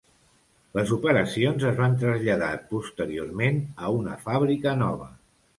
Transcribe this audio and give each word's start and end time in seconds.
Les 0.77 0.93
operacions 0.95 1.65
es 1.71 1.77
van 1.81 1.93
traslladar 2.05 2.49
posteriorment 2.73 3.63
a 3.89 3.93
una 4.01 4.21
fàbrica 4.29 4.79
nova. 4.85 5.13